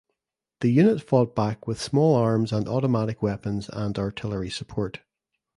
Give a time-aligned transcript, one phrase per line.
[0.61, 5.01] The unit fought back with small arms and automatic weapons and artillery support.